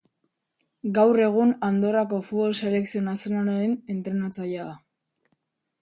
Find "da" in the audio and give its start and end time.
4.73-4.77